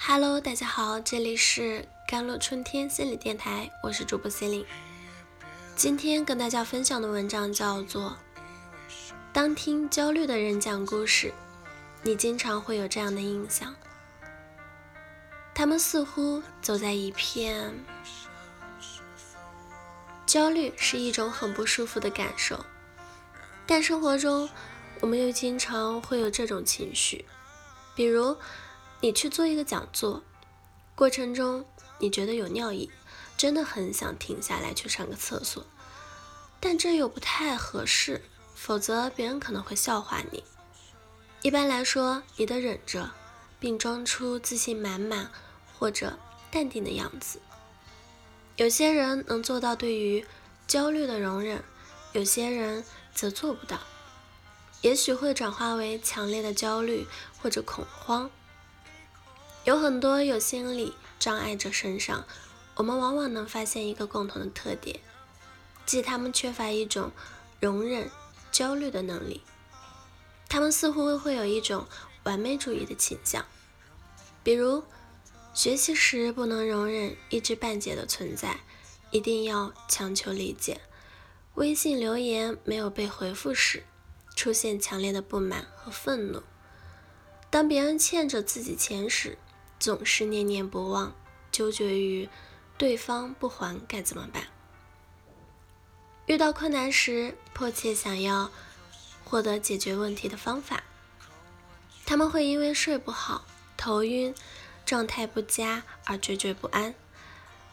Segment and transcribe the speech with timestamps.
[0.00, 4.66] Hello，大家好，这里是甘露春天心理电台，我是主播 c e l i n
[5.74, 8.16] 今天跟大家分享的文章叫做
[9.32, 11.34] 《当听焦虑的人讲故事，
[12.04, 13.74] 你经常会有这样的印象：
[15.52, 17.84] 他们似乎走在一片……
[20.24, 22.64] 焦虑是一种很不舒服的感受，
[23.66, 24.48] 但生活中
[25.00, 27.24] 我们又经常会有这种情绪，
[27.96, 28.36] 比如……
[29.00, 30.22] 你去做一个讲座，
[30.94, 31.64] 过程中
[31.98, 32.90] 你觉得有尿意，
[33.36, 35.64] 真的很想停下来去上个厕所，
[36.58, 38.22] 但这又不太合适，
[38.54, 40.42] 否则别人可能会笑话你。
[41.42, 43.12] 一般来说，你得忍着，
[43.60, 45.30] 并装出自信满满
[45.78, 46.18] 或者
[46.50, 47.40] 淡定的样子。
[48.56, 50.26] 有些人能做到对于
[50.66, 51.62] 焦虑的容忍，
[52.12, 53.78] 有些人则做不到，
[54.82, 57.06] 也许会转化为强烈的焦虑
[57.40, 58.28] 或者恐慌。
[59.68, 62.24] 有很多有心理障碍者身上，
[62.74, 64.98] 我们往往能发现一个共同的特点，
[65.84, 67.12] 即他们缺乏一种
[67.60, 68.10] 容忍
[68.50, 69.42] 焦虑的能力。
[70.48, 71.86] 他们似乎会有一种
[72.22, 73.44] 完美主义的倾向，
[74.42, 74.84] 比如
[75.52, 78.60] 学习时不能容忍一知半解的存在，
[79.10, 80.80] 一定要强求理解；
[81.56, 83.84] 微信留言没有被回复时，
[84.34, 86.40] 出现强烈的不满和愤怒；
[87.50, 89.36] 当别人欠着自己钱时，
[89.78, 91.14] 总是念念不忘，
[91.52, 92.28] 纠结于
[92.76, 94.44] 对方不还该怎么办？
[96.26, 98.50] 遇到困难时，迫切想要
[99.24, 100.82] 获得解决问题的方法。
[102.04, 103.44] 他们会因为睡不好、
[103.76, 104.34] 头晕、
[104.84, 106.94] 状态不佳而惴惴不安，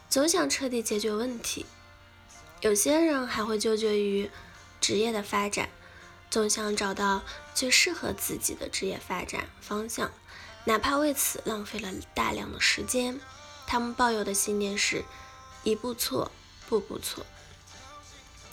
[0.08, 1.66] 总想彻底解决问题。
[2.60, 4.30] 有些人还会纠结于
[4.80, 5.68] 职业的发展，
[6.30, 7.22] 总想找到
[7.54, 10.10] 最适合自己的职业发展方向。
[10.66, 13.20] 哪怕为此浪费了大量的时间，
[13.68, 15.04] 他们抱有的信念是
[15.62, 16.32] “一步错，
[16.68, 17.24] 步步错”。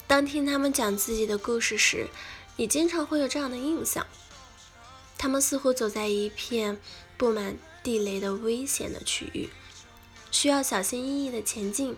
[0.06, 2.08] 当听他们讲自己的故事时，
[2.56, 4.06] 你经常会有这样的印象：
[5.18, 6.80] 他们似乎走在一片
[7.18, 9.50] 布满地雷的危险的区域，
[10.30, 11.98] 需要小心翼翼地前进。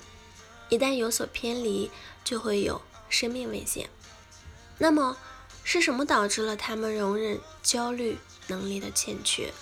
[0.69, 1.91] 一旦有所偏离，
[2.23, 3.89] 就会有生命危险。
[4.77, 5.17] 那么，
[5.65, 9.53] 是什么导致了他们容忍焦虑能力的欠缺？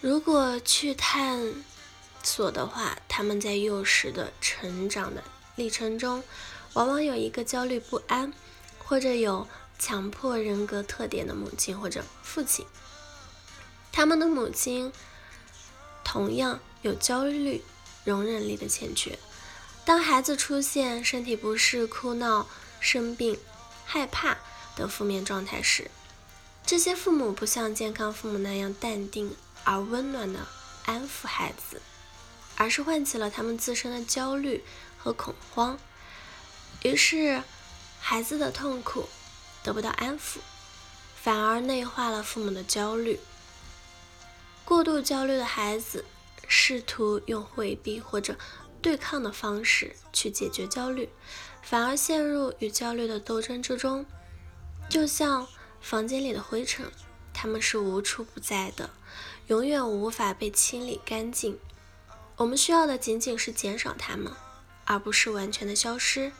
[0.00, 1.52] 如果去探
[2.22, 5.22] 索的话，他们在幼时的成长的
[5.56, 6.24] 历程中，
[6.72, 8.32] 往往有一个焦虑不安
[8.78, 9.46] 或者有
[9.78, 12.64] 强迫人格特点的母亲或者父亲。
[13.92, 14.90] 他们的母亲
[16.02, 17.62] 同样有焦虑
[18.04, 19.18] 容忍力的欠缺。
[19.84, 22.48] 当孩子出现身体不适、哭闹、
[22.80, 23.38] 生病、
[23.84, 24.38] 害怕
[24.74, 25.90] 等负面状态时，
[26.64, 29.36] 这些父母不像健康父母那样淡定。
[29.64, 30.46] 而温暖的
[30.86, 31.80] 安抚孩子，
[32.56, 34.64] 而是唤起了他们自身的焦虑
[34.98, 35.78] 和恐慌，
[36.82, 37.42] 于是
[38.00, 39.08] 孩子的痛苦
[39.62, 40.38] 得不到安抚，
[41.22, 43.20] 反而内化了父母的焦虑。
[44.64, 46.04] 过度焦虑的孩子
[46.46, 48.36] 试图用回避或者
[48.80, 51.08] 对抗的方式去解决焦虑，
[51.62, 54.06] 反而陷入与焦虑的斗争之中，
[54.88, 55.46] 就像
[55.80, 56.90] 房间里的灰尘，
[57.34, 58.90] 他们是无处不在的。
[59.50, 61.58] 永远无法被清理干净。
[62.36, 64.32] 我们需要的仅仅是减少它们，
[64.84, 66.30] 而不是完全的消失。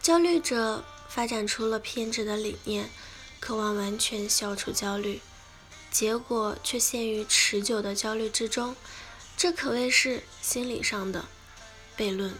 [0.00, 2.88] 焦虑者发展出了偏执的理念，
[3.40, 5.20] 渴望完全消除焦虑，
[5.90, 8.76] 结果却陷于持久的焦虑之中。
[9.36, 11.24] 这可谓是心理上的
[11.98, 12.32] 悖论。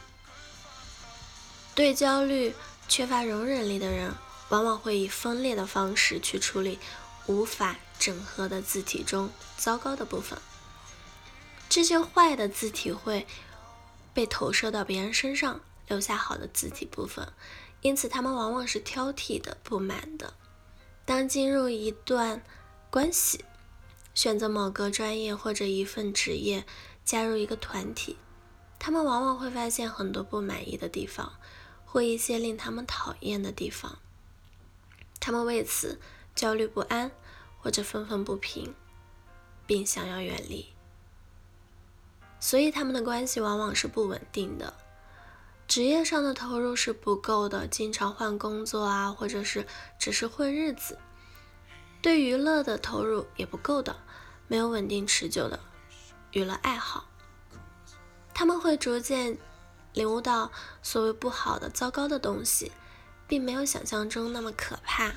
[1.75, 2.55] 对焦虑
[2.87, 4.15] 缺乏容忍力的人，
[4.51, 6.79] 往往会以分裂的方式去处理
[7.27, 7.75] 无法。
[7.99, 10.39] 整合的字体中糟糕的部分，
[11.69, 13.27] 这些坏的字体会
[14.13, 17.33] 被投射到别人身上，留下好的字体部分。
[17.81, 20.35] 因此，他们往往是挑剔的、不满的。
[21.05, 22.43] 当进入一段
[22.91, 23.45] 关系，
[24.15, 26.65] 选择某个专业或者一份职业，
[27.05, 28.17] 加入一个团体，
[28.79, 31.35] 他们往往会发现很多不满意的地方，
[31.85, 33.99] 或一些令他们讨厌的地方。
[35.21, 36.01] 他们为此
[36.35, 37.11] 焦虑不安。
[37.65, 38.75] 或者愤愤不平，
[39.67, 40.75] 并想要远离，
[42.39, 44.75] 所以他们的关系往往是不稳定的。
[45.67, 49.67] 职业上的投入是不够的，经常换工作啊，或者是
[49.99, 50.99] 只是混日子。
[52.03, 53.97] 对娱乐的投入也不够的，
[54.47, 55.59] 没有稳定持久的
[56.33, 57.09] 娱乐爱好。
[58.35, 59.39] 他们会逐渐
[59.95, 60.53] 领悟到，
[60.83, 62.71] 所谓不好的、糟糕的东西，
[63.27, 65.15] 并没有想象中那么可怕。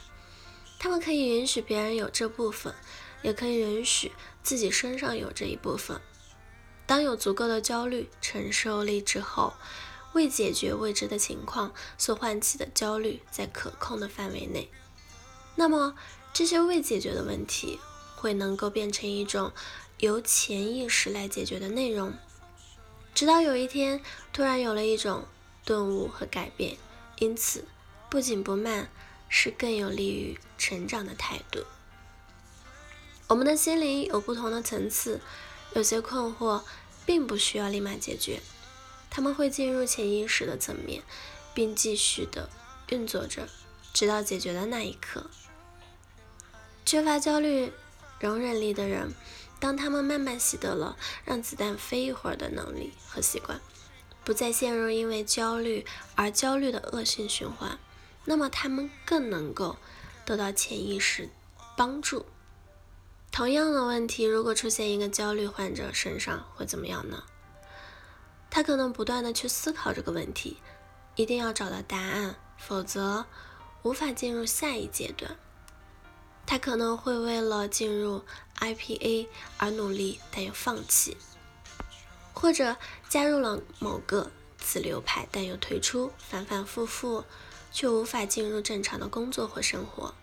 [0.79, 2.74] 他们可以允许别人有这部分，
[3.21, 4.12] 也可以允许
[4.44, 6.00] 自己身上有这一部分。
[6.85, 9.53] 当有足够的焦虑承受力之后，
[10.13, 14.69] 未解决未知的情况所唤起的焦虑在可控的范围内，
[15.56, 15.95] 那么
[16.31, 17.80] 这些未解决的问题
[18.15, 19.51] 会能够变成一种
[19.97, 22.13] 由潜意识来解决的内容，
[23.13, 24.01] 直到有一天
[24.31, 25.25] 突然有了一种
[25.65, 26.77] 顿悟和改变。
[27.19, 27.65] 因此，
[28.09, 28.89] 不紧不慢
[29.29, 31.65] 是更有利于成长的态度。
[33.27, 35.21] 我们的心灵有不同的层次。
[35.74, 36.63] 有些困惑
[37.06, 38.39] 并不需要立马解决，
[39.09, 41.03] 他们会进入潜意识的层面，
[41.53, 42.50] 并继续的
[42.88, 43.47] 运作着，
[43.94, 45.30] 直到解决的那一刻。
[46.85, 47.73] 缺乏焦虑
[48.19, 49.13] 容忍力的人，
[49.59, 53.59] 当他们慢慢习得了让子弹飞一会儿的能力和习惯，
[54.23, 55.85] 不再陷入因为焦虑
[56.15, 57.77] 而焦虑的恶性循环，
[58.29, 59.77] 那么他们更能够
[60.25, 61.29] 得到潜意识
[61.77, 62.25] 帮助。
[63.31, 67.24] 同样的问题，如果出现一个焦虑患者身上会怎么样呢？
[68.50, 70.57] 他可能不断的去思考这个问题，
[71.15, 73.25] 一定要找到答案，否则
[73.83, 75.38] 无法进入下一阶段。
[76.45, 78.25] 他可能会为了进入
[78.59, 79.27] IPA
[79.57, 81.15] 而努力，但又放弃，
[82.33, 82.75] 或者
[83.07, 87.23] 加入了某个子流派，但又退出，反反复复，
[87.72, 90.14] 却无法进入正常的工作或生活。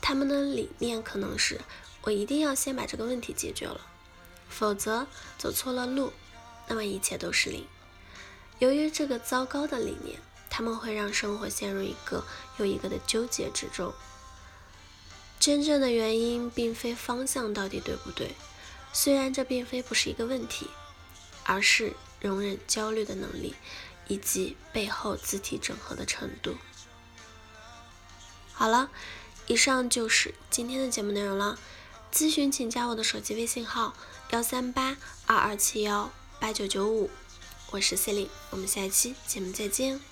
[0.00, 1.60] 他们的理念可能是。
[2.02, 3.78] 我一定要先把这个问题解决了，
[4.48, 6.14] 否则走错了路，
[6.66, 7.66] 那么一切都是零。
[8.58, 10.18] 由于这个糟糕的理念，
[10.48, 12.24] 他们会让生活陷入一个
[12.56, 13.92] 又一个的纠结之中。
[15.38, 18.34] 真正的原因并非方向到底对不对，
[18.94, 20.70] 虽然这并非不是一个问题，
[21.44, 23.54] 而是容忍焦虑的能力
[24.10, 26.56] 以及背后字体整合的程度。
[28.52, 28.90] 好了，
[29.46, 31.56] 以上就是今天的节目内容了。
[32.12, 33.94] 咨询请加我的手机微信号
[34.30, 34.96] 幺三八
[35.26, 36.10] 二二七幺
[36.40, 37.08] 八九九五，
[37.70, 40.09] 我是 Celine，，我们下期节目再见。